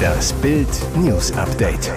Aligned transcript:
Das 0.00 0.32
Bild 0.34 0.68
News 0.96 1.32
Update. 1.32 1.92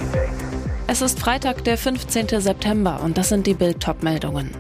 Es 0.88 1.02
ist 1.02 1.20
Freitag, 1.20 1.64
der 1.64 1.78
15. 1.78 2.28
September 2.42 3.02
und 3.04 3.18
das 3.18 3.30
sind 3.30 3.48
die 3.48 3.54
Bild 3.54 3.86
meldungen 4.02 4.52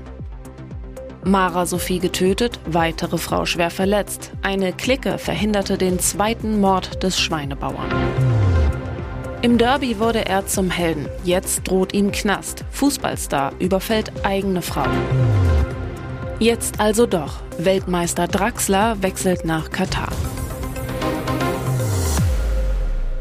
Mara 1.26 1.66
Sophie 1.66 2.00
getötet, 2.00 2.60
weitere 2.66 3.18
Frau 3.18 3.46
schwer 3.46 3.70
verletzt. 3.70 4.32
Eine 4.42 4.74
Clique 4.74 5.18
verhinderte 5.18 5.78
den 5.78 6.00
zweiten 6.00 6.60
Mord 6.60 7.02
des 7.02 7.18
Schweinebauern. 7.18 7.90
Im 9.42 9.58
Derby 9.58 10.00
wurde 10.00 10.26
er 10.26 10.46
zum 10.48 10.70
Helden. 10.70 11.08
Jetzt 11.24 11.68
droht 11.68 11.94
ihm 11.94 12.12
Knast. 12.12 12.66
Fußballstar 12.72 13.54
überfällt 13.60 14.12
eigene 14.26 14.62
Frau. 14.62 14.86
Jetzt 16.40 16.80
also 16.80 17.06
doch. 17.06 17.36
Weltmeister 17.58 18.28
Draxler 18.28 19.02
wechselt 19.02 19.46
nach 19.46 19.70
Katar. 19.70 20.12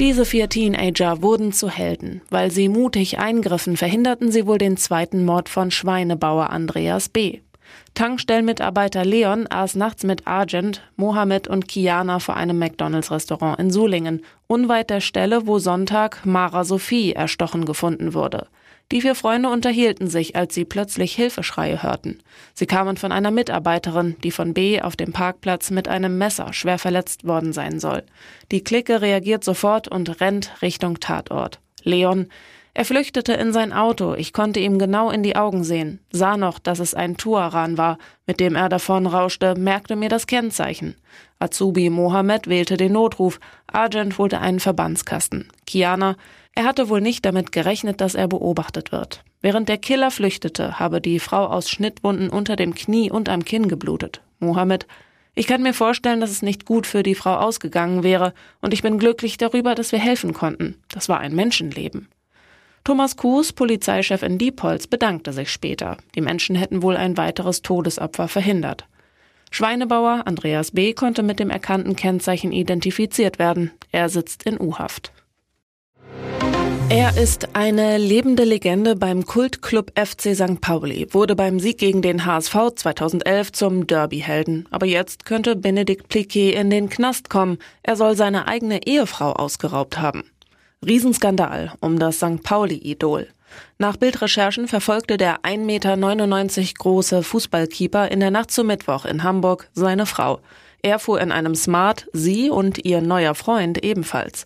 Diese 0.02 0.24
vier 0.24 0.48
Teenager 0.48 1.22
wurden 1.22 1.52
zu 1.52 1.70
Helden. 1.70 2.22
Weil 2.28 2.50
sie 2.50 2.68
mutig 2.68 3.20
eingriffen, 3.20 3.76
verhinderten 3.76 4.32
sie 4.32 4.48
wohl 4.48 4.58
den 4.58 4.76
zweiten 4.76 5.24
Mord 5.24 5.48
von 5.48 5.70
Schweinebauer 5.70 6.50
Andreas 6.50 7.08
B. 7.08 7.38
Tankstellenmitarbeiter 7.94 9.04
Leon 9.04 9.46
aß 9.48 9.76
nachts 9.76 10.02
mit 10.02 10.26
Argent, 10.26 10.82
Mohammed 10.96 11.46
und 11.46 11.68
Kiana 11.68 12.18
vor 12.18 12.36
einem 12.36 12.58
McDonalds-Restaurant 12.58 13.60
in 13.60 13.70
Sulingen, 13.70 14.24
unweit 14.48 14.90
der 14.90 15.00
Stelle, 15.00 15.46
wo 15.46 15.60
Sonntag 15.60 16.26
Mara 16.26 16.64
Sophie 16.64 17.12
erstochen 17.12 17.64
gefunden 17.64 18.12
wurde. 18.12 18.48
Die 18.92 19.00
vier 19.00 19.14
Freunde 19.14 19.48
unterhielten 19.48 20.06
sich, 20.08 20.36
als 20.36 20.54
sie 20.54 20.66
plötzlich 20.66 21.14
Hilfeschreie 21.14 21.82
hörten. 21.82 22.18
Sie 22.52 22.66
kamen 22.66 22.98
von 22.98 23.10
einer 23.10 23.30
Mitarbeiterin, 23.30 24.16
die 24.22 24.30
von 24.30 24.52
B 24.52 24.82
auf 24.82 24.96
dem 24.96 25.12
Parkplatz 25.12 25.70
mit 25.70 25.88
einem 25.88 26.18
Messer 26.18 26.52
schwer 26.52 26.78
verletzt 26.78 27.26
worden 27.26 27.54
sein 27.54 27.80
soll. 27.80 28.02
Die 28.50 28.62
Clique 28.62 29.00
reagiert 29.00 29.44
sofort 29.44 29.88
und 29.88 30.20
rennt 30.20 30.60
Richtung 30.60 31.00
Tatort. 31.00 31.58
Leon, 31.82 32.26
er 32.74 32.84
flüchtete 32.84 33.32
in 33.32 33.54
sein 33.54 33.72
Auto, 33.72 34.14
ich 34.14 34.34
konnte 34.34 34.60
ihm 34.60 34.78
genau 34.78 35.10
in 35.10 35.22
die 35.22 35.36
Augen 35.36 35.64
sehen, 35.64 36.00
sah 36.10 36.36
noch, 36.36 36.58
dass 36.58 36.78
es 36.78 36.94
ein 36.94 37.16
Tuaran 37.16 37.76
war, 37.76 37.98
mit 38.26 38.40
dem 38.40 38.56
er 38.56 38.68
davon 38.68 39.06
rauschte, 39.06 39.54
merkte 39.56 39.96
mir 39.96 40.08
das 40.08 40.26
Kennzeichen. 40.26 40.96
Azubi 41.38 41.90
Mohammed 41.90 42.46
wählte 42.46 42.76
den 42.76 42.92
Notruf, 42.92 43.40
Argent 43.66 44.16
holte 44.16 44.40
einen 44.40 44.60
Verbandskasten. 44.60 45.48
Kiana, 45.66 46.16
er 46.54 46.64
hatte 46.64 46.88
wohl 46.88 47.00
nicht 47.00 47.24
damit 47.24 47.52
gerechnet, 47.52 48.00
dass 48.00 48.14
er 48.14 48.28
beobachtet 48.28 48.92
wird. 48.92 49.24
Während 49.40 49.68
der 49.68 49.78
Killer 49.78 50.10
flüchtete, 50.10 50.78
habe 50.78 51.00
die 51.00 51.18
Frau 51.18 51.46
aus 51.46 51.70
Schnittwunden 51.70 52.28
unter 52.28 52.56
dem 52.56 52.74
Knie 52.74 53.10
und 53.10 53.28
am 53.28 53.44
Kinn 53.44 53.68
geblutet. 53.68 54.20
Mohammed, 54.38 54.86
ich 55.34 55.46
kann 55.46 55.62
mir 55.62 55.72
vorstellen, 55.72 56.20
dass 56.20 56.30
es 56.30 56.42
nicht 56.42 56.66
gut 56.66 56.86
für 56.86 57.02
die 57.02 57.14
Frau 57.14 57.36
ausgegangen 57.36 58.02
wäre, 58.02 58.34
und 58.60 58.74
ich 58.74 58.82
bin 58.82 58.98
glücklich 58.98 59.38
darüber, 59.38 59.74
dass 59.74 59.90
wir 59.92 59.98
helfen 59.98 60.34
konnten. 60.34 60.76
Das 60.90 61.08
war 61.08 61.20
ein 61.20 61.34
Menschenleben. 61.34 62.08
Thomas 62.84 63.16
Kuhs, 63.16 63.52
Polizeichef 63.52 64.22
in 64.22 64.38
Diepholz, 64.38 64.88
bedankte 64.88 65.32
sich 65.32 65.50
später. 65.50 65.96
Die 66.14 66.20
Menschen 66.20 66.54
hätten 66.56 66.82
wohl 66.82 66.96
ein 66.96 67.16
weiteres 67.16 67.62
Todesopfer 67.62 68.28
verhindert. 68.28 68.86
Schweinebauer 69.50 70.26
Andreas 70.26 70.72
B. 70.72 70.92
konnte 70.92 71.22
mit 71.22 71.38
dem 71.38 71.48
erkannten 71.48 71.96
Kennzeichen 71.96 72.52
identifiziert 72.52 73.38
werden. 73.38 73.70
Er 73.90 74.08
sitzt 74.08 74.42
in 74.44 74.60
U-Haft. 74.60 75.12
Er 76.94 77.16
ist 77.16 77.56
eine 77.56 77.96
lebende 77.96 78.44
Legende 78.44 78.96
beim 78.96 79.24
Kultclub 79.24 79.92
FC 79.98 80.36
St. 80.36 80.60
Pauli, 80.60 81.06
wurde 81.12 81.34
beim 81.34 81.58
Sieg 81.58 81.78
gegen 81.78 82.02
den 82.02 82.26
HSV 82.26 82.54
2011 82.76 83.52
zum 83.52 83.86
Derby-Helden. 83.86 84.68
Aber 84.70 84.84
jetzt 84.84 85.24
könnte 85.24 85.56
Benedikt 85.56 86.10
Pliquet 86.10 86.52
in 86.52 86.68
den 86.68 86.90
Knast 86.90 87.30
kommen. 87.30 87.56
Er 87.82 87.96
soll 87.96 88.14
seine 88.14 88.46
eigene 88.46 88.86
Ehefrau 88.86 89.32
ausgeraubt 89.32 90.00
haben. 90.00 90.24
Riesenskandal 90.84 91.72
um 91.80 91.98
das 91.98 92.16
St. 92.16 92.42
Pauli-Idol. 92.42 93.26
Nach 93.78 93.96
Bildrecherchen 93.96 94.68
verfolgte 94.68 95.16
der 95.16 95.40
1,99 95.40 96.60
Meter 96.60 96.74
große 96.78 97.22
Fußballkeeper 97.22 98.10
in 98.10 98.20
der 98.20 98.30
Nacht 98.30 98.50
zum 98.50 98.66
Mittwoch 98.66 99.06
in 99.06 99.22
Hamburg 99.22 99.70
seine 99.72 100.04
Frau. 100.04 100.40
Er 100.82 100.98
fuhr 100.98 101.22
in 101.22 101.32
einem 101.32 101.54
Smart, 101.54 102.06
sie 102.12 102.50
und 102.50 102.84
ihr 102.84 103.00
neuer 103.00 103.34
Freund 103.34 103.82
ebenfalls. 103.82 104.44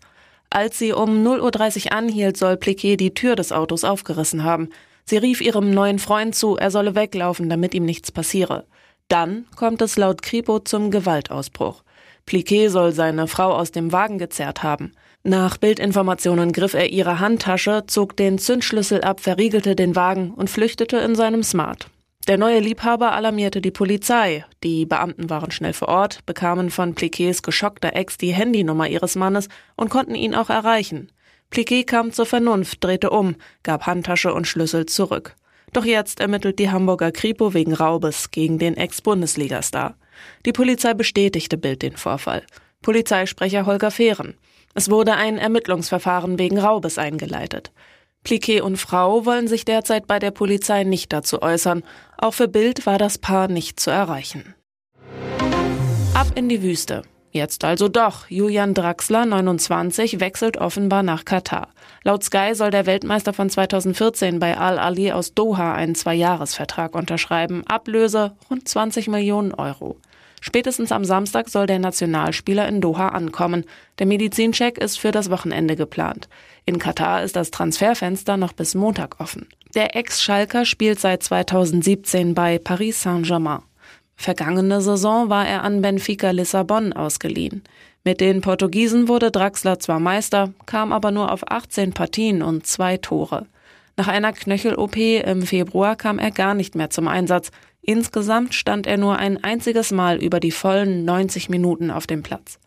Als 0.51 0.79
sie 0.79 0.93
um 0.93 1.27
0.30 1.27 1.87
Uhr 1.87 1.93
anhielt, 1.93 2.37
soll 2.37 2.57
Pliquet 2.57 2.97
die 2.97 3.15
Tür 3.15 3.37
des 3.37 3.53
Autos 3.53 3.85
aufgerissen 3.85 4.45
haben. 4.45 4.71
Sie 5.05 5.17
rief 5.17 5.41
ihrem 5.41 5.71
neuen 5.71 5.99
Freund 5.99 6.35
zu, 6.35 6.57
er 6.57 6.71
solle 6.71 6.95
weglaufen, 6.95 7.49
damit 7.49 7.75
ihm 7.75 7.85
nichts 7.85 8.11
passiere. 8.13 8.65
Dann 9.09 9.47
kommt 9.55 9.83
es 9.83 9.97
laut 9.97 10.23
Kripo 10.23 10.59
zum 10.59 10.91
Gewaltausbruch. 10.91 11.83
Pliquet 12.27 12.69
soll 12.69 12.93
seine 12.93 13.29
Frau 13.29 13.53
aus 13.53 13.71
dem 13.71 13.93
Wagen 13.93 14.19
gezerrt 14.19 14.65
haben. 14.65 14.93
Nach 15.23 15.57
Bildinformationen 15.59 16.53
griff 16.53 16.75
er 16.75 16.91
ihre 16.91 17.21
Handtasche, 17.21 17.85
zog 17.87 18.17
den 18.17 18.39
Zündschlüssel 18.39 19.03
ab, 19.03 19.21
verriegelte 19.21 19.77
den 19.77 19.95
Wagen 19.95 20.33
und 20.33 20.51
flüchtete 20.51 20.99
in 20.99 21.15
seinem 21.15 21.43
Smart. 21.43 21.89
Der 22.27 22.39
neue 22.39 22.59
Liebhaber 22.59 23.13
alarmierte 23.13 23.61
die 23.61 23.71
Polizei. 23.71 24.45
Die 24.65 24.85
Beamten 24.85 25.31
waren 25.31 25.53
schnell 25.53 25.73
vor 25.73 25.89
Ort, 25.89 26.27
bekamen 26.27 26.71
von 26.71 26.97
Pliquets 26.97 27.41
geschockter 27.41 27.95
Ex 27.95 28.19
die 28.19 28.35
Handynummer 28.35 28.89
ihres 28.89 29.15
Mannes 29.15 29.49
und 29.77 29.91
konnten 29.91 30.17
ihn 30.17 30.35
auch 30.35 30.51
erreichen. 30.51 31.13
Pliquet 31.51 31.85
kam 31.85 32.11
zur 32.13 32.27
Vernunft, 32.27 32.83
drehte 32.83 33.11
um, 33.11 33.37
gab 33.63 33.87
Handtasche 33.87 34.35
und 34.35 34.49
Schlüssel 34.49 34.87
zurück. 34.87 35.37
Doch 35.73 35.85
jetzt 35.85 36.19
ermittelt 36.19 36.59
die 36.59 36.71
Hamburger 36.71 37.13
Kripo 37.13 37.55
wegen 37.55 37.73
Raubes 37.73 38.33
gegen 38.33 38.59
den 38.59 38.77
Ex-Bundesligastar. 38.77 39.97
Die 40.45 40.53
Polizei 40.53 40.95
bestätigte 40.95 41.57
Bild 41.57 41.83
den 41.83 41.97
Vorfall. 41.97 42.43
Polizeisprecher 42.83 43.67
Holger 43.67 43.93
Fehren. 43.93 44.35
Es 44.75 44.91
wurde 44.91 45.15
ein 45.15 45.39
Ermittlungsverfahren 45.39 46.41
wegen 46.41 46.59
Raubes 46.59 46.99
eingeleitet. 46.99 47.71
Pliquet 48.27 48.63
und 48.63 48.77
Frau 48.77 49.25
wollen 49.25 49.47
sich 49.47 49.65
derzeit 49.65 50.09
bei 50.09 50.19
der 50.19 50.33
Polizei 50.33 50.83
nicht 50.83 51.13
dazu 51.13 51.43
äußern. 51.43 51.85
Auch 52.19 52.35
für 52.35 52.49
Bild 52.49 52.85
war 52.85 52.99
das 52.99 53.19
Paar 53.19 53.47
nicht 53.47 53.79
zu 53.79 53.93
erreichen. 53.93 54.57
Ab 56.13 56.27
in 56.35 56.49
die 56.49 56.61
Wüste. 56.61 57.03
Jetzt 57.31 57.63
also 57.63 57.87
doch. 57.87 58.29
Julian 58.29 58.75
Draxler, 58.75 59.27
29, 59.27 60.19
wechselt 60.19 60.57
offenbar 60.57 61.05
nach 61.05 61.25
Katar. 61.25 61.69
Laut 62.03 62.25
Sky 62.25 62.51
soll 62.55 62.73
der 62.73 62.87
Weltmeister 62.87 63.33
von 63.33 63.49
2014 63.49 64.41
bei 64.41 64.59
Al-Ali 64.59 65.13
aus 65.13 65.33
Doha 65.33 65.75
einen 65.75 65.95
Zweijahresvertrag 65.95 66.97
unterschreiben. 66.97 67.63
Ablöse 67.69 68.35
rund 68.51 68.67
20 68.67 69.07
Millionen 69.07 69.55
Euro. 69.55 70.01
Spätestens 70.41 70.93
am 70.93 71.05
Samstag 71.05 71.49
soll 71.49 71.67
der 71.67 71.79
Nationalspieler 71.79 72.69
in 72.69 72.81
Doha 72.81 73.09
ankommen. 73.09 73.65
Der 73.99 74.07
Medizincheck 74.07 74.79
ist 74.79 74.99
für 74.99 75.11
das 75.11 75.31
Wochenende 75.31 75.77
geplant. 75.77 76.29
In 76.65 76.79
Katar 76.79 77.23
ist 77.23 77.37
das 77.37 77.51
Transferfenster 77.51 78.37
noch 78.37 78.53
bis 78.53 78.75
Montag 78.75 79.21
offen. 79.21 79.49
Der 79.75 79.97
Ex-Schalker 79.97 80.65
spielt 80.65 81.01
seit 81.01 81.23
2017 81.23 82.35
bei 82.35 82.59
Paris 82.59 83.03
Saint-Germain. 83.03 83.63
Vergangene 84.17 84.81
Saison 84.81 85.29
war 85.29 85.47
er 85.47 85.63
an 85.63 85.83
Benfica 85.83 86.31
Lissabon 86.31 86.93
ausgeliehen. 86.93 87.63
Mit 88.03 88.21
den 88.21 88.41
Portugiesen 88.41 89.09
wurde 89.09 89.31
Draxler 89.31 89.79
zwar 89.79 90.01
Meister, 90.01 90.53
kam 90.65 90.93
aber 90.93 91.11
nur 91.11 91.33
auf 91.33 91.51
18 91.51 91.93
Partien 91.93 92.43
und 92.43 92.67
zwei 92.67 92.97
Tore. 92.97 93.47
Nach 93.97 94.09
einer 94.09 94.33
Knöchel-OP 94.33 94.97
im 94.97 95.43
Februar 95.43 95.97
kam 95.97 96.19
er 96.19 96.31
gar 96.31 96.55
nicht 96.55 96.75
mehr 96.75 96.91
zum 96.91 97.09
Einsatz. 97.09 97.51
Insgesamt 97.89 98.53
stand 98.53 98.89
er 98.89 98.97
nur 98.97 99.17
ein 99.17 99.43
einziges 99.45 99.93
Mal 99.93 100.21
über 100.21 100.41
die 100.41 100.51
vollen 100.51 101.05
90 101.05 101.49
Minuten 101.49 101.93
auf 101.93 102.09
dem 102.09 102.25
Platz. 102.25 102.59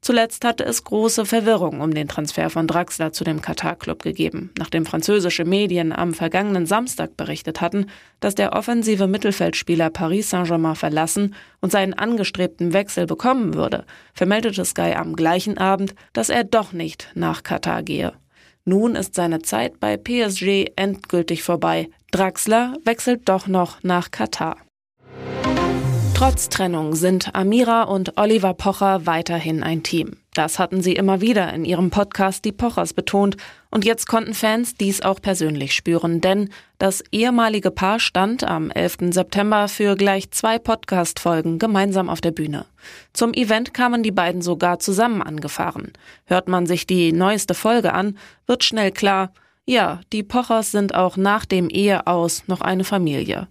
Zuletzt 0.00 0.44
hatte 0.44 0.64
es 0.64 0.82
große 0.82 1.24
Verwirrung 1.24 1.80
um 1.80 1.94
den 1.94 2.08
Transfer 2.08 2.50
von 2.50 2.66
Draxler 2.66 3.12
zu 3.12 3.22
dem 3.22 3.40
Katar-Club 3.40 4.02
gegeben, 4.02 4.50
nachdem 4.58 4.84
französische 4.84 5.44
Medien 5.44 5.92
am 5.92 6.14
vergangenen 6.14 6.66
Samstag 6.66 7.16
berichtet 7.16 7.60
hatten, 7.60 7.86
dass 8.18 8.34
der 8.34 8.54
offensive 8.54 9.06
Mittelfeldspieler 9.06 9.90
Paris 9.90 10.30
Saint-Germain 10.30 10.74
verlassen 10.74 11.36
und 11.60 11.70
seinen 11.70 11.94
angestrebten 11.94 12.72
Wechsel 12.72 13.06
bekommen 13.06 13.54
würde, 13.54 13.84
vermeldete 14.14 14.64
Sky 14.64 14.94
am 14.96 15.14
gleichen 15.14 15.58
Abend, 15.58 15.94
dass 16.12 16.28
er 16.28 16.42
doch 16.42 16.72
nicht 16.72 17.08
nach 17.14 17.44
Katar 17.44 17.84
gehe. 17.84 18.14
Nun 18.64 18.96
ist 18.96 19.14
seine 19.14 19.42
Zeit 19.42 19.78
bei 19.78 19.96
PSG 19.96 20.72
endgültig 20.74 21.44
vorbei. 21.44 21.88
Draxler 22.16 22.78
wechselt 22.82 23.28
doch 23.28 23.46
noch 23.46 23.82
nach 23.82 24.10
Katar. 24.10 24.56
Trotz 26.14 26.48
Trennung 26.48 26.94
sind 26.94 27.34
Amira 27.34 27.82
und 27.82 28.16
Oliver 28.16 28.54
Pocher 28.54 29.04
weiterhin 29.04 29.62
ein 29.62 29.82
Team. 29.82 30.16
Das 30.32 30.58
hatten 30.58 30.80
sie 30.80 30.94
immer 30.94 31.20
wieder 31.20 31.52
in 31.52 31.66
ihrem 31.66 31.90
Podcast 31.90 32.46
Die 32.46 32.52
Pochers 32.52 32.94
betont 32.94 33.36
und 33.70 33.84
jetzt 33.84 34.06
konnten 34.08 34.32
Fans 34.32 34.76
dies 34.76 35.02
auch 35.02 35.20
persönlich 35.20 35.74
spüren, 35.74 36.22
denn 36.22 36.48
das 36.78 37.04
ehemalige 37.12 37.70
Paar 37.70 38.00
stand 38.00 38.44
am 38.44 38.70
11. 38.70 39.12
September 39.12 39.68
für 39.68 39.94
gleich 39.94 40.30
zwei 40.30 40.58
Podcast-Folgen 40.58 41.58
gemeinsam 41.58 42.08
auf 42.08 42.22
der 42.22 42.30
Bühne. 42.30 42.64
Zum 43.12 43.34
Event 43.34 43.74
kamen 43.74 44.02
die 44.02 44.10
beiden 44.10 44.40
sogar 44.40 44.78
zusammen 44.78 45.20
angefahren. 45.20 45.92
Hört 46.24 46.48
man 46.48 46.64
sich 46.64 46.86
die 46.86 47.12
neueste 47.12 47.52
Folge 47.52 47.92
an, 47.92 48.16
wird 48.46 48.64
schnell 48.64 48.90
klar, 48.90 49.32
ja, 49.66 50.00
die 50.12 50.22
Pochers 50.22 50.70
sind 50.70 50.94
auch 50.94 51.16
nach 51.16 51.44
dem 51.44 51.68
Eheaus 51.68 52.44
noch 52.46 52.60
eine 52.60 52.84
Familie. 52.84 53.48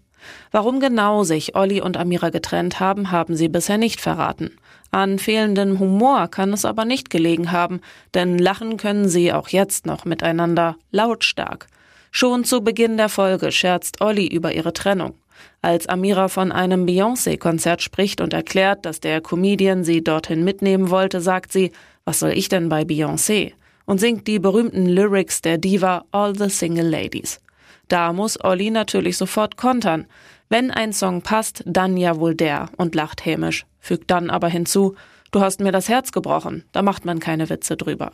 Warum 0.52 0.80
genau 0.80 1.24
sich 1.24 1.56
Olli 1.56 1.82
und 1.82 1.98
Amira 1.98 2.30
getrennt 2.30 2.80
haben, 2.80 3.12
haben 3.12 3.36
sie 3.36 3.50
bisher 3.50 3.78
nicht 3.78 4.02
verraten. 4.02 4.52
An 4.92 5.20
fehlendem 5.20 5.80
Humor 5.80 6.30
kann 6.30 6.54
es 6.54 6.66
aber 6.66 6.86
nicht 6.86 7.10
gelegen 7.10 7.52
haben, 7.52 7.82
denn 8.14 8.40
lachen 8.40 8.78
können 8.78 9.10
sie 9.10 9.34
auch 9.34 9.50
jetzt 9.50 9.86
noch 9.86 10.06
miteinander, 10.06 10.78
lautstark. 10.92 11.68
Schon 12.12 12.46
zu 12.46 12.62
Beginn 12.62 12.96
der 12.96 13.10
Folge 13.10 13.52
scherzt 13.52 14.00
Olli 14.00 14.26
über 14.26 14.54
ihre 14.54 14.72
Trennung. 14.72 15.16
Als 15.62 15.88
Amira 15.88 16.30
von 16.30 16.52
einem 16.52 16.86
Beyoncé-Konzert 16.86 17.82
spricht 17.82 18.22
und 18.22 18.34
erklärt, 18.34 18.86
dass 18.86 19.02
der 19.02 19.20
Comedian 19.20 19.84
sie 19.84 20.04
dorthin 20.04 20.46
mitnehmen 20.46 20.90
wollte, 20.90 21.20
sagt 21.20 21.52
sie, 21.52 21.72
was 22.06 22.20
soll 22.20 22.32
ich 22.32 22.48
denn 22.48 22.70
bei 22.70 22.84
Beyoncé? 22.84 23.52
Und 23.86 24.00
singt 24.00 24.28
die 24.28 24.40
berühmten 24.40 24.86
Lyrics 24.86 25.42
der 25.42 25.58
Diva 25.58 26.06
All 26.12 26.36
the 26.36 26.50
Single 26.50 26.90
Ladies. 26.90 27.40
Da 27.88 28.14
muss 28.14 28.44
Olli 28.44 28.72
natürlich 28.72 29.18
sofort 29.18 29.58
kontern. 29.58 30.08
Wenn 30.50 30.72
ein 30.72 30.94
Song 30.94 31.22
passt, 31.22 31.64
dann 31.66 31.98
ja 31.98 32.20
wohl 32.20 32.36
der 32.36 32.70
und 32.78 32.96
lacht 32.96 33.26
hämisch, 33.26 33.66
fügt 33.80 34.12
dann 34.12 34.30
aber 34.30 34.48
hinzu, 34.48 34.96
du 35.32 35.42
hast 35.42 35.60
mir 35.60 35.72
das 35.72 35.90
Herz 35.90 36.12
gebrochen, 36.12 36.64
da 36.72 36.82
macht 36.82 37.06
man 37.06 37.20
keine 37.20 37.50
Witze 37.50 37.78
drüber. 37.78 38.12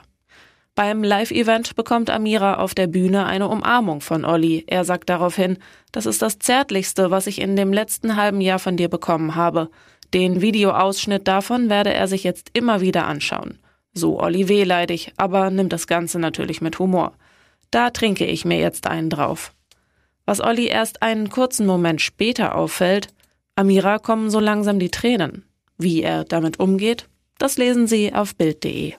Beim 0.73 1.03
Live-Event 1.03 1.75
bekommt 1.75 2.09
Amira 2.09 2.55
auf 2.55 2.73
der 2.73 2.87
Bühne 2.87 3.25
eine 3.25 3.49
Umarmung 3.49 3.99
von 3.99 4.23
Olli. 4.23 4.63
Er 4.67 4.85
sagt 4.85 5.09
daraufhin, 5.09 5.57
das 5.91 6.05
ist 6.05 6.21
das 6.21 6.39
Zärtlichste, 6.39 7.11
was 7.11 7.27
ich 7.27 7.41
in 7.41 7.57
dem 7.57 7.73
letzten 7.73 8.15
halben 8.15 8.39
Jahr 8.39 8.59
von 8.59 8.77
dir 8.77 8.87
bekommen 8.87 9.35
habe. 9.35 9.69
Den 10.13 10.41
Videoausschnitt 10.41 11.27
davon 11.27 11.69
werde 11.69 11.93
er 11.93 12.07
sich 12.07 12.23
jetzt 12.23 12.51
immer 12.53 12.79
wieder 12.79 13.05
anschauen. 13.05 13.59
So 13.93 14.19
Olli 14.19 14.47
wehleidig, 14.47 15.11
aber 15.17 15.49
nimmt 15.49 15.73
das 15.73 15.87
Ganze 15.87 16.19
natürlich 16.19 16.61
mit 16.61 16.79
Humor. 16.79 17.13
Da 17.71 17.89
trinke 17.89 18.25
ich 18.25 18.45
mir 18.45 18.59
jetzt 18.59 18.87
einen 18.87 19.09
drauf. 19.09 19.53
Was 20.25 20.41
Olli 20.41 20.67
erst 20.67 21.01
einen 21.01 21.29
kurzen 21.29 21.65
Moment 21.65 22.01
später 22.01 22.55
auffällt, 22.55 23.09
Amira 23.55 23.99
kommen 23.99 24.29
so 24.29 24.39
langsam 24.39 24.79
die 24.79 24.89
Tränen. 24.89 25.43
Wie 25.77 26.03
er 26.03 26.23
damit 26.23 26.59
umgeht, 26.59 27.07
das 27.37 27.57
lesen 27.57 27.87
Sie 27.87 28.13
auf 28.13 28.35
Bild.de. 28.35 28.93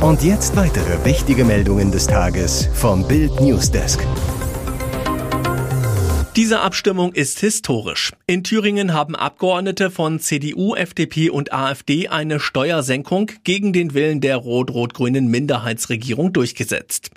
Und 0.00 0.24
jetzt 0.24 0.56
weitere 0.56 1.04
wichtige 1.04 1.44
Meldungen 1.44 1.92
des 1.92 2.08
Tages 2.08 2.68
vom 2.74 3.06
Bild 3.06 3.40
Newsdesk. 3.40 4.04
Diese 6.34 6.60
Abstimmung 6.60 7.12
ist 7.12 7.40
historisch. 7.40 8.12
In 8.26 8.42
Thüringen 8.42 8.94
haben 8.94 9.14
Abgeordnete 9.14 9.90
von 9.90 10.18
CDU, 10.18 10.74
FDP 10.74 11.28
und 11.28 11.52
AfD 11.52 12.08
eine 12.08 12.40
Steuersenkung 12.40 13.30
gegen 13.44 13.74
den 13.74 13.92
Willen 13.92 14.22
der 14.22 14.38
rot-rot-grünen 14.38 15.26
Minderheitsregierung 15.26 16.32
durchgesetzt. 16.32 17.10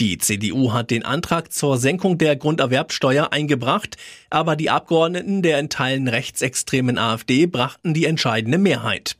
Die 0.00 0.16
CDU 0.16 0.72
hat 0.72 0.90
den 0.90 1.04
Antrag 1.04 1.52
zur 1.52 1.76
Senkung 1.76 2.16
der 2.16 2.34
Grunderwerbsteuer 2.34 3.30
eingebracht, 3.30 3.98
aber 4.32 4.56
die 4.56 4.70
Abgeordneten 4.70 5.42
der 5.42 5.58
in 5.58 5.68
Teilen 5.68 6.08
rechtsextremen 6.08 6.98
AfD 6.98 7.46
brachten 7.46 7.94
die 7.94 8.06
entscheidende 8.06 8.58
Mehrheit. 8.58 9.16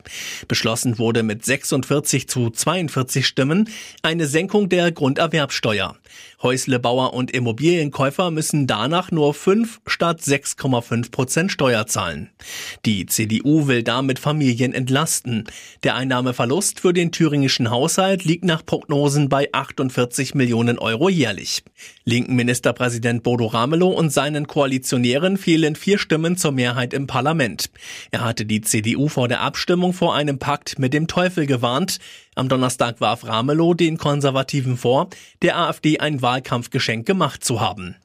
Beschlossen 0.48 0.98
wurde 0.98 1.22
mit 1.22 1.44
46 1.44 2.28
zu 2.28 2.50
42 2.50 3.26
Stimmen 3.26 3.68
eine 4.02 4.26
Senkung 4.26 4.68
der 4.68 4.90
Grunderwerbsteuer. 4.92 5.96
Häuslebauer 6.42 7.14
und 7.14 7.30
Immobilienkäufer 7.30 8.30
müssen 8.30 8.66
danach 8.66 9.10
nur 9.10 9.32
5 9.32 9.80
statt 9.86 10.20
6,5 10.20 11.10
Prozent 11.10 11.52
Steuer 11.52 11.86
zahlen. 11.86 12.30
Die 12.84 13.06
CDU 13.06 13.68
will 13.68 13.82
damit 13.82 14.18
Familien 14.18 14.74
entlasten. 14.74 15.44
Der 15.84 15.94
Einnahmeverlust 15.94 16.80
für 16.80 16.92
den 16.92 17.12
thüringischen 17.12 17.70
Haushalt 17.70 18.24
liegt 18.24 18.44
nach 18.44 18.66
Prognosen 18.66 19.28
bei 19.28 19.48
48 19.52 20.34
Millionen 20.34 20.78
Euro 20.78 21.08
jährlich. 21.08 21.62
Linken 22.04 22.34
Ministerpräsident 22.34 23.22
Bodo 23.22 23.46
Ramelow 23.46 23.90
und 23.90 24.10
seinen 24.10 24.46
Koalitionären 25.02 25.36
fehlen 25.36 25.74
vier 25.74 25.98
Stimmen 25.98 26.36
zur 26.36 26.52
Mehrheit 26.52 26.94
im 26.94 27.08
Parlament. 27.08 27.70
Er 28.12 28.20
hatte 28.24 28.46
die 28.46 28.60
CDU 28.60 29.08
vor 29.08 29.26
der 29.26 29.40
Abstimmung 29.40 29.92
vor 29.92 30.14
einem 30.14 30.38
Pakt 30.38 30.78
mit 30.78 30.94
dem 30.94 31.08
Teufel 31.08 31.46
gewarnt. 31.46 31.98
Am 32.36 32.48
Donnerstag 32.48 33.00
warf 33.00 33.26
Ramelow 33.26 33.74
den 33.74 33.98
Konservativen 33.98 34.76
vor, 34.76 35.08
der 35.42 35.58
AfD 35.58 35.98
ein 35.98 36.22
Wahlkampfgeschenk 36.22 37.04
gemacht 37.04 37.42
zu 37.42 37.60
haben. 37.60 37.96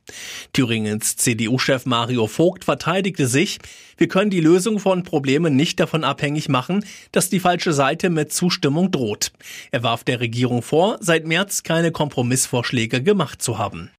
Thüringens 0.53 1.17
CDU-Chef 1.17 1.85
Mario 1.85 2.25
Vogt 2.25 2.65
verteidigte 2.65 3.27
sich, 3.27 3.59
wir 3.97 4.07
können 4.07 4.31
die 4.31 4.41
Lösung 4.41 4.79
von 4.79 5.03
Problemen 5.03 5.55
nicht 5.55 5.79
davon 5.79 6.03
abhängig 6.03 6.49
machen, 6.49 6.83
dass 7.11 7.29
die 7.29 7.39
falsche 7.39 7.73
Seite 7.73 8.09
mit 8.09 8.33
Zustimmung 8.33 8.89
droht. 8.89 9.31
Er 9.69 9.83
warf 9.83 10.03
der 10.03 10.19
Regierung 10.19 10.63
vor, 10.63 10.97
seit 10.99 11.27
März 11.27 11.61
keine 11.61 11.91
Kompromissvorschläge 11.91 13.03
gemacht 13.03 13.41
zu 13.41 13.59
haben. 13.59 13.91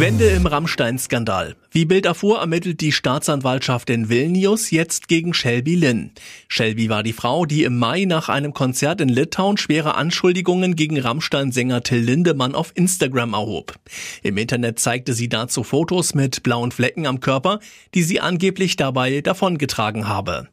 Wende 0.00 0.28
im 0.28 0.46
Rammstein-Skandal. 0.46 1.56
Wie 1.78 1.84
Bild 1.84 2.06
erfuhr, 2.06 2.40
ermittelt 2.40 2.80
die 2.80 2.90
Staatsanwaltschaft 2.90 3.88
in 3.88 4.08
Vilnius 4.08 4.72
jetzt 4.72 5.06
gegen 5.06 5.32
Shelby 5.32 5.76
Lynn. 5.76 6.10
Shelby 6.48 6.88
war 6.88 7.04
die 7.04 7.12
Frau, 7.12 7.46
die 7.46 7.62
im 7.62 7.78
Mai 7.78 8.04
nach 8.04 8.28
einem 8.28 8.52
Konzert 8.52 9.00
in 9.00 9.08
Litauen 9.08 9.58
schwere 9.58 9.94
Anschuldigungen 9.94 10.74
gegen 10.74 10.98
Rammstein-Sänger 10.98 11.84
Till 11.84 12.00
Lindemann 12.00 12.56
auf 12.56 12.72
Instagram 12.74 13.34
erhob. 13.34 13.76
Im 14.24 14.38
Internet 14.38 14.80
zeigte 14.80 15.12
sie 15.12 15.28
dazu 15.28 15.62
Fotos 15.62 16.16
mit 16.16 16.42
blauen 16.42 16.72
Flecken 16.72 17.06
am 17.06 17.20
Körper, 17.20 17.60
die 17.94 18.02
sie 18.02 18.18
angeblich 18.18 18.74
dabei 18.74 19.20
davongetragen 19.20 20.08
habe. 20.08 20.48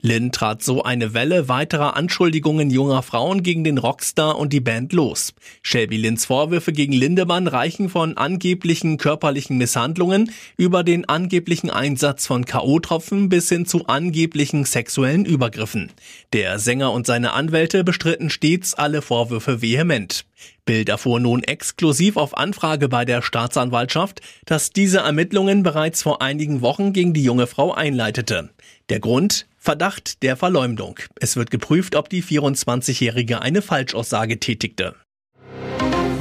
Lynn 0.00 0.32
trat 0.32 0.62
so 0.62 0.82
eine 0.82 1.12
Welle 1.12 1.48
weiterer 1.50 1.94
Anschuldigungen 1.94 2.70
junger 2.70 3.02
Frauen 3.02 3.42
gegen 3.42 3.64
den 3.64 3.76
Rockstar 3.76 4.38
und 4.38 4.54
die 4.54 4.60
Band 4.60 4.94
los. 4.94 5.34
Shelby 5.60 5.98
Lynns 5.98 6.24
Vorwürfe 6.24 6.72
gegen 6.72 6.94
Lindemann 6.94 7.48
reichen 7.48 7.90
von 7.90 8.16
angeblichen 8.16 8.96
körperlichen 8.96 9.58
Misshandlungen 9.58 10.30
über 10.70 10.84
den 10.84 11.08
angeblichen 11.08 11.68
Einsatz 11.68 12.28
von 12.28 12.44
K.O.-Tropfen 12.44 13.28
bis 13.28 13.48
hin 13.48 13.66
zu 13.66 13.86
angeblichen 13.86 14.64
sexuellen 14.64 15.24
Übergriffen. 15.24 15.90
Der 16.32 16.60
Sänger 16.60 16.92
und 16.92 17.08
seine 17.08 17.32
Anwälte 17.32 17.82
bestritten 17.82 18.30
stets 18.30 18.74
alle 18.74 19.02
Vorwürfe 19.02 19.62
vehement. 19.62 20.26
Bild 20.66 20.88
erfuhr 20.88 21.18
nun 21.18 21.42
exklusiv 21.42 22.16
auf 22.16 22.38
Anfrage 22.38 22.88
bei 22.88 23.04
der 23.04 23.20
Staatsanwaltschaft, 23.20 24.20
dass 24.44 24.70
diese 24.70 24.98
Ermittlungen 24.98 25.64
bereits 25.64 26.04
vor 26.04 26.22
einigen 26.22 26.60
Wochen 26.60 26.92
gegen 26.92 27.14
die 27.14 27.24
junge 27.24 27.48
Frau 27.48 27.74
einleitete. 27.74 28.50
Der 28.90 29.00
Grund? 29.00 29.48
Verdacht 29.58 30.22
der 30.22 30.36
Verleumdung. 30.36 31.00
Es 31.18 31.34
wird 31.34 31.50
geprüft, 31.50 31.96
ob 31.96 32.08
die 32.10 32.22
24-Jährige 32.22 33.42
eine 33.42 33.60
Falschaussage 33.60 34.38
tätigte. 34.38 34.94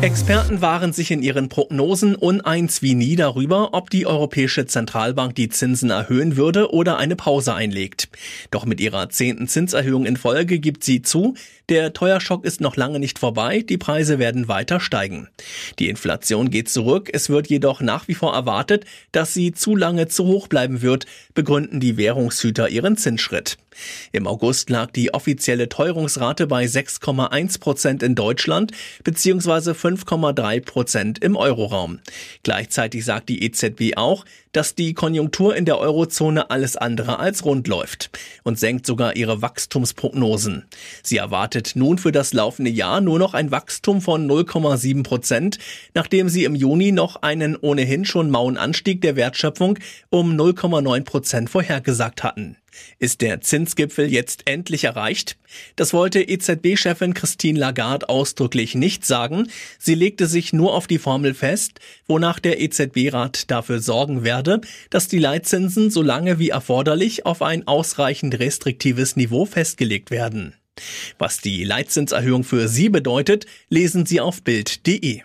Experten 0.01 0.62
waren 0.62 0.94
sich 0.94 1.12
in 1.12 1.22
ihren 1.22 1.50
Prognosen 1.50 2.16
uneins 2.16 2.81
wie 2.81 2.96
nie 2.96 3.18
darüber, 3.18 3.74
ob 3.74 3.90
die 3.90 4.07
Europäische 4.07 4.66
Zentralbank 4.66 5.36
die 5.36 5.50
Zinsen 5.50 5.90
erhöhen 5.90 6.38
würde 6.38 6.72
oder 6.72 6.98
eine 6.98 7.18
Pause 7.18 7.54
einlegt. 7.54 8.07
Doch 8.50 8.63
mit 8.63 8.80
ihrer 8.80 9.10
zehnten 9.10 9.50
Zinserhöhung 9.50 10.06
in 10.06 10.16
Folge 10.16 10.60
gibt 10.60 10.86
sie 10.86 11.01
zu, 11.01 11.34
der 11.68 11.91
Teuerschock 11.91 12.46
ist 12.46 12.62
noch 12.62 12.77
lange 12.77 12.98
nicht 12.98 13.20
vorbei, 13.20 13.62
die 13.62 13.77
Preise 13.77 14.20
werden 14.20 14.48
weiter 14.48 14.79
steigen. 14.79 15.27
Die 15.79 15.89
Inflation 15.89 16.50
geht 16.50 16.70
zurück, 16.70 17.10
es 17.12 17.29
wird 17.29 17.48
jedoch 17.48 17.82
nach 17.82 18.08
wie 18.08 18.15
vor 18.15 18.34
erwartet, 18.34 18.86
dass 19.12 19.34
sie 19.34 19.51
zu 19.51 19.75
lange 19.75 20.08
zu 20.08 20.25
hoch 20.25 20.48
bleiben 20.48 20.82
wird, 20.82 21.08
begründen 21.34 21.82
die 21.82 21.98
Währungshüter 21.98 22.70
ihren 22.70 22.96
Zinsschritt. 22.96 23.58
Im 24.12 24.27
August 24.27 24.69
lag 24.69 24.91
die 24.91 25.13
offizielle 25.13 25.69
Teuerungsrate 25.69 26.48
bei 26.48 26.65
6,1 26.65 27.59
Prozent 27.59 28.03
in 28.03 28.15
Deutschland 28.15 28.71
bzw. 29.03 29.71
5,3 29.71 30.62
Prozent 30.62 31.19
im 31.19 31.36
Euroraum. 31.36 32.00
Gleichzeitig 32.43 33.05
sagt 33.05 33.29
die 33.29 33.43
EZB 33.43 33.98
auch, 33.98 34.25
dass 34.51 34.75
die 34.75 34.93
Konjunktur 34.93 35.55
in 35.55 35.65
der 35.65 35.77
Eurozone 35.77 36.50
alles 36.50 36.75
andere 36.75 37.19
als 37.19 37.45
rund 37.45 37.67
läuft 37.67 38.09
und 38.43 38.57
senkt 38.57 38.86
sogar 38.86 39.15
ihre 39.15 39.41
Wachstumsprognosen. 39.41 40.65
Sie 41.03 41.17
erwartet 41.17 41.74
nun 41.75 41.98
für 41.98 42.12
das 42.12 42.33
laufende 42.33 42.71
Jahr 42.71 43.01
nur 43.01 43.19
noch 43.19 43.33
ein 43.33 43.51
Wachstum 43.51 44.01
von 44.01 44.29
0,7 44.29 45.03
Prozent, 45.03 45.59
nachdem 45.93 46.29
sie 46.29 46.45
im 46.45 46.55
Juni 46.55 46.91
noch 46.91 47.21
einen 47.21 47.55
ohnehin 47.55 48.05
schon 48.05 48.29
mauen 48.29 48.57
Anstieg 48.57 49.01
der 49.01 49.15
Wertschöpfung 49.15 49.77
um 50.09 50.36
0,9 50.36 51.03
Prozent 51.03 51.50
vorhergesagt 51.50 52.24
hatten. 52.24 52.57
Ist 52.99 53.21
der 53.21 53.41
Zinsgipfel 53.41 54.11
jetzt 54.11 54.43
endlich 54.45 54.83
erreicht? 54.83 55.38
Das 55.75 55.93
wollte 55.93 56.21
EZB-Chefin 56.21 57.13
Christine 57.13 57.59
Lagarde 57.59 58.09
ausdrücklich 58.09 58.75
nicht 58.75 59.05
sagen. 59.05 59.49
Sie 59.77 59.95
legte 59.95 60.27
sich 60.27 60.53
nur 60.53 60.73
auf 60.73 60.88
die 60.88 60.99
Formel 60.99 61.33
fest, 61.33 61.79
wonach 62.07 62.39
der 62.39 62.61
EZB-Rat 62.61 63.49
dafür 63.51 63.79
sorgen 63.79 64.23
werde, 64.23 64.61
dass 64.89 65.07
die 65.07 65.19
Leitzinsen 65.19 65.89
so 65.89 66.01
lange 66.01 66.39
wie 66.39 66.49
erforderlich 66.49 67.25
auf 67.25 67.41
ein 67.41 67.67
ausreichend 67.67 68.39
restriktives 68.39 69.15
Niveau 69.15 69.45
festgelegt 69.45 70.11
werden. 70.11 70.55
Was 71.17 71.39
die 71.39 71.63
Leitzinserhöhung 71.63 72.43
für 72.43 72.67
Sie 72.67 72.89
bedeutet, 72.89 73.45
lesen 73.69 74.05
Sie 74.05 74.21
auf 74.21 74.41
Bild.de. 74.43 75.21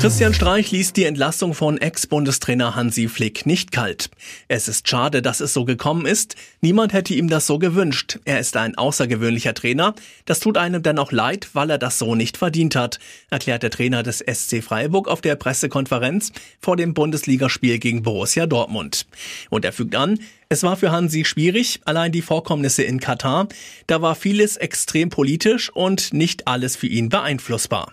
Christian 0.00 0.32
Streich 0.32 0.70
ließ 0.70 0.92
die 0.92 1.06
Entlassung 1.06 1.54
von 1.54 1.76
Ex-Bundestrainer 1.76 2.76
Hansi 2.76 3.08
Flick 3.08 3.46
nicht 3.46 3.72
kalt. 3.72 4.10
Es 4.46 4.68
ist 4.68 4.88
schade, 4.88 5.22
dass 5.22 5.40
es 5.40 5.52
so 5.52 5.64
gekommen 5.64 6.06
ist. 6.06 6.36
Niemand 6.60 6.92
hätte 6.92 7.14
ihm 7.14 7.28
das 7.28 7.48
so 7.48 7.58
gewünscht. 7.58 8.20
Er 8.24 8.38
ist 8.38 8.56
ein 8.56 8.78
außergewöhnlicher 8.78 9.54
Trainer. 9.54 9.96
Das 10.24 10.38
tut 10.38 10.56
einem 10.56 10.84
dann 10.84 11.00
auch 11.00 11.10
leid, 11.10 11.48
weil 11.52 11.70
er 11.70 11.78
das 11.78 11.98
so 11.98 12.14
nicht 12.14 12.36
verdient 12.36 12.76
hat, 12.76 13.00
erklärt 13.28 13.64
der 13.64 13.70
Trainer 13.70 14.04
des 14.04 14.18
SC 14.18 14.62
Freiburg 14.62 15.08
auf 15.08 15.20
der 15.20 15.34
Pressekonferenz 15.34 16.30
vor 16.60 16.76
dem 16.76 16.94
Bundesligaspiel 16.94 17.80
gegen 17.80 18.04
Borussia 18.04 18.46
Dortmund. 18.46 19.04
Und 19.50 19.64
er 19.64 19.72
fügt 19.72 19.96
an, 19.96 20.20
es 20.50 20.62
war 20.62 20.76
für 20.76 20.90
Hansi 20.90 21.26
schwierig, 21.26 21.80
allein 21.84 22.10
die 22.10 22.22
Vorkommnisse 22.22 22.82
in 22.82 23.00
Katar. 23.00 23.48
Da 23.86 24.00
war 24.00 24.14
vieles 24.14 24.56
extrem 24.56 25.10
politisch 25.10 25.68
und 25.68 26.14
nicht 26.14 26.48
alles 26.48 26.74
für 26.74 26.86
ihn 26.86 27.10
beeinflussbar. 27.10 27.92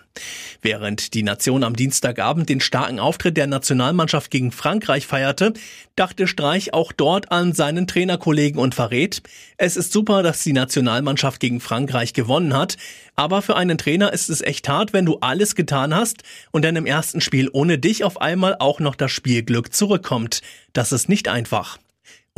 Während 0.62 1.12
die 1.12 1.22
Nation 1.22 1.64
am 1.64 1.76
Dienstagabend 1.76 2.48
den 2.48 2.60
starken 2.60 2.98
Auftritt 2.98 3.36
der 3.36 3.46
Nationalmannschaft 3.46 4.30
gegen 4.30 4.52
Frankreich 4.52 5.06
feierte, 5.06 5.52
dachte 5.96 6.26
Streich 6.26 6.72
auch 6.72 6.92
dort 6.92 7.30
an 7.30 7.52
seinen 7.52 7.86
Trainerkollegen 7.86 8.58
und 8.58 8.74
verrät, 8.74 9.22
es 9.58 9.76
ist 9.76 9.92
super, 9.92 10.22
dass 10.22 10.42
die 10.42 10.54
Nationalmannschaft 10.54 11.40
gegen 11.40 11.60
Frankreich 11.60 12.14
gewonnen 12.14 12.56
hat, 12.56 12.78
aber 13.16 13.42
für 13.42 13.56
einen 13.56 13.76
Trainer 13.76 14.14
ist 14.14 14.30
es 14.30 14.40
echt 14.40 14.66
hart, 14.66 14.94
wenn 14.94 15.04
du 15.04 15.18
alles 15.20 15.56
getan 15.56 15.94
hast 15.94 16.22
und 16.52 16.64
dann 16.64 16.76
im 16.76 16.86
ersten 16.86 17.20
Spiel 17.20 17.50
ohne 17.52 17.78
dich 17.78 18.02
auf 18.02 18.18
einmal 18.18 18.56
auch 18.58 18.80
noch 18.80 18.94
das 18.94 19.12
Spielglück 19.12 19.74
zurückkommt. 19.74 20.40
Das 20.72 20.92
ist 20.92 21.10
nicht 21.10 21.28
einfach. 21.28 21.78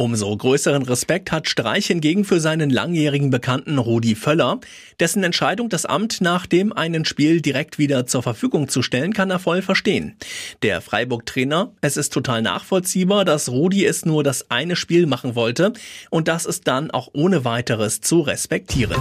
Umso 0.00 0.36
größeren 0.36 0.82
Respekt 0.82 1.32
hat 1.32 1.48
Streich 1.48 1.88
hingegen 1.88 2.24
für 2.24 2.38
seinen 2.38 2.70
langjährigen 2.70 3.30
Bekannten 3.30 3.78
Rudi 3.78 4.14
Völler. 4.14 4.60
Dessen 5.00 5.24
Entscheidung, 5.24 5.70
das 5.70 5.86
Amt 5.86 6.20
nach 6.20 6.46
dem 6.46 6.72
einen 6.72 7.04
Spiel 7.04 7.40
direkt 7.40 7.80
wieder 7.80 8.06
zur 8.06 8.22
Verfügung 8.22 8.68
zu 8.68 8.82
stellen, 8.82 9.12
kann 9.12 9.32
er 9.32 9.40
voll 9.40 9.60
verstehen. 9.60 10.14
Der 10.62 10.82
Freiburg-Trainer, 10.82 11.72
es 11.80 11.96
ist 11.96 12.12
total 12.12 12.42
nachvollziehbar, 12.42 13.24
dass 13.24 13.48
Rudi 13.48 13.84
es 13.84 14.06
nur 14.06 14.22
das 14.22 14.52
eine 14.52 14.76
Spiel 14.76 15.06
machen 15.06 15.34
wollte 15.34 15.72
und 16.10 16.28
das 16.28 16.46
ist 16.46 16.68
dann 16.68 16.92
auch 16.92 17.08
ohne 17.12 17.44
weiteres 17.44 18.00
zu 18.00 18.20
respektieren. 18.20 19.00